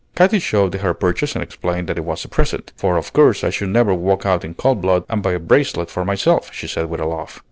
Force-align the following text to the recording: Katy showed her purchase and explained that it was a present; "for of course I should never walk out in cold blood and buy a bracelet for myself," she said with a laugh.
Katy 0.15 0.39
showed 0.39 0.73
her 0.73 0.95
purchase 0.95 1.35
and 1.35 1.43
explained 1.43 1.85
that 1.87 1.99
it 1.99 2.03
was 2.03 2.25
a 2.25 2.27
present; 2.27 2.73
"for 2.75 2.97
of 2.97 3.13
course 3.13 3.43
I 3.43 3.51
should 3.51 3.69
never 3.69 3.93
walk 3.93 4.25
out 4.25 4.43
in 4.43 4.55
cold 4.55 4.81
blood 4.81 5.03
and 5.07 5.21
buy 5.21 5.33
a 5.33 5.39
bracelet 5.39 5.91
for 5.91 6.03
myself," 6.03 6.49
she 6.51 6.65
said 6.65 6.87
with 6.89 7.01
a 7.01 7.05
laugh. 7.05 7.39